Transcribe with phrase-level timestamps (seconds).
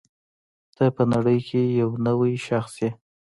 [0.75, 2.91] ته په نړۍ کې یو نوی شخص یې.